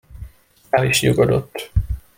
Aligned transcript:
El 0.71 0.83
is 0.89 1.01
nyugodott. 1.01 1.71